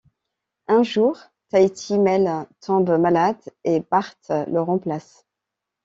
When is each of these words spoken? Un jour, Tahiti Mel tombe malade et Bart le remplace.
Un 0.67 0.81
jour, 0.81 1.19
Tahiti 1.49 1.99
Mel 1.99 2.47
tombe 2.59 2.89
malade 2.97 3.37
et 3.63 3.83
Bart 3.91 4.15
le 4.47 4.59
remplace. 4.59 5.27